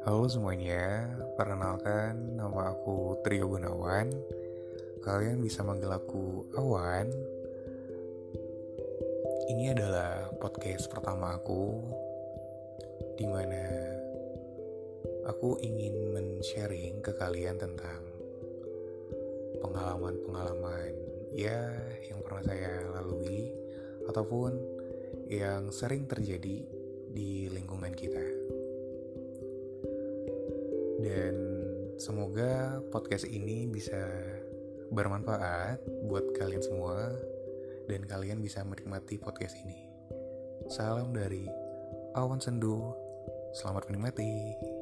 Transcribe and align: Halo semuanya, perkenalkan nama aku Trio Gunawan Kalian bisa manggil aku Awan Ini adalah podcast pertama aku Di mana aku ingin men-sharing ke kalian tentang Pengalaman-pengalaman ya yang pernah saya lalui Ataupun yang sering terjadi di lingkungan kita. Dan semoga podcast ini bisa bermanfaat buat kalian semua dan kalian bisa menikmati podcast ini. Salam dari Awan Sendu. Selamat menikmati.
Halo 0.00 0.24
semuanya, 0.24 1.12
perkenalkan 1.36 2.40
nama 2.40 2.72
aku 2.72 3.20
Trio 3.20 3.52
Gunawan 3.52 4.08
Kalian 5.04 5.44
bisa 5.44 5.60
manggil 5.60 5.92
aku 5.92 6.48
Awan 6.56 7.12
Ini 9.52 9.76
adalah 9.76 10.32
podcast 10.40 10.88
pertama 10.88 11.36
aku 11.36 11.84
Di 13.20 13.28
mana 13.28 13.64
aku 15.28 15.60
ingin 15.60 16.16
men-sharing 16.16 17.04
ke 17.04 17.12
kalian 17.20 17.60
tentang 17.60 18.00
Pengalaman-pengalaman 19.60 20.96
ya 21.36 21.68
yang 22.08 22.24
pernah 22.24 22.44
saya 22.48 22.88
lalui 22.96 23.52
Ataupun 24.08 24.80
yang 25.30 25.70
sering 25.70 26.10
terjadi 26.10 26.66
di 27.10 27.50
lingkungan 27.50 27.94
kita. 27.94 28.22
Dan 31.00 31.34
semoga 31.96 32.78
podcast 32.92 33.24
ini 33.24 33.64
bisa 33.64 34.00
bermanfaat 34.92 35.80
buat 36.06 36.36
kalian 36.36 36.60
semua 36.60 37.08
dan 37.88 38.04
kalian 38.04 38.44
bisa 38.44 38.60
menikmati 38.62 39.16
podcast 39.16 39.56
ini. 39.64 39.88
Salam 40.68 41.16
dari 41.16 41.48
Awan 42.14 42.38
Sendu. 42.38 42.92
Selamat 43.56 43.88
menikmati. 43.90 44.79